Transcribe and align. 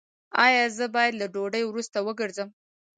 ایا 0.45 0.63
زه 0.77 0.85
باید 0.95 1.13
له 1.21 1.25
ډوډۍ 1.33 1.63
وروسته 1.65 1.97
وګرځم؟ 2.07 2.49